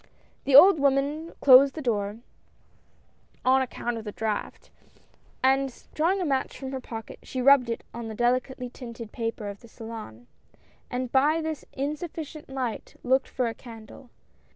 [0.45, 2.17] The old woman closed the door,
[3.45, 4.71] "on ac count of the draught,"
[5.43, 9.47] and drawing a match from her pocket she rubbed it on the delicately tinted paper
[9.47, 9.87] of A SURPRISE.
[9.87, 14.09] 183 the salon, and by this insufficient light looked for a candle.